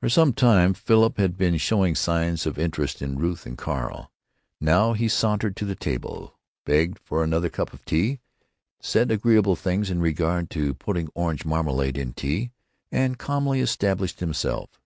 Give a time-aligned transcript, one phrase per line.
[0.00, 4.10] For some time Philip had been showing signs of interest in Ruth and Carl.
[4.60, 6.34] Now he sauntered to the table,
[6.66, 8.18] begged for another cup of tea,
[8.82, 12.50] said agreeable things in regard to putting orange marmalade in tea,
[12.90, 14.80] and calmly established himself.